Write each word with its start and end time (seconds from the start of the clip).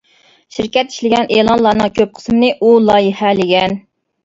شىركەت 0.55 0.89
ئىشلىگەن 0.93 1.29
ئېلانلارنىڭ 1.35 1.93
كۆپ 2.01 2.17
قىسمىنى 2.17 2.51
ئۇ 2.57 2.75
لايىھەلىگەن. 2.89 3.81